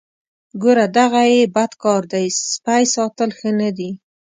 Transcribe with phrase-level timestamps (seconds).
[0.61, 3.91] ګوره دغه یې بد کار دی سپی ساتل ښه نه دي.